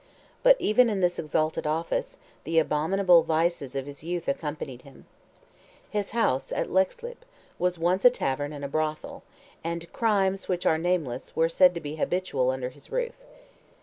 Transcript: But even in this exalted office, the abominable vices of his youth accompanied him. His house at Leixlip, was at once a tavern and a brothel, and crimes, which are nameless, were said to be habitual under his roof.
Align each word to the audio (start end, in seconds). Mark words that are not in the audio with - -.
But 0.41 0.55
even 0.59 0.89
in 0.89 1.01
this 1.01 1.19
exalted 1.19 1.67
office, 1.67 2.17
the 2.43 2.57
abominable 2.57 3.21
vices 3.21 3.75
of 3.75 3.85
his 3.85 4.03
youth 4.03 4.27
accompanied 4.27 4.81
him. 4.81 5.05
His 5.91 6.09
house 6.09 6.51
at 6.51 6.71
Leixlip, 6.71 7.23
was 7.59 7.75
at 7.77 7.83
once 7.83 8.03
a 8.03 8.09
tavern 8.09 8.51
and 8.51 8.65
a 8.65 8.67
brothel, 8.67 9.21
and 9.63 9.93
crimes, 9.93 10.47
which 10.49 10.65
are 10.65 10.79
nameless, 10.79 11.35
were 11.35 11.49
said 11.49 11.75
to 11.75 11.79
be 11.79 11.97
habitual 11.97 12.49
under 12.49 12.69
his 12.69 12.91
roof. 12.91 13.13